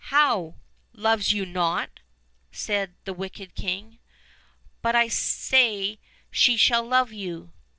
[0.05, 0.55] "How!
[0.93, 1.99] loves you not?"
[2.51, 3.99] said the wicked king;
[4.81, 5.99] "but I say
[6.31, 7.53] she shall love you."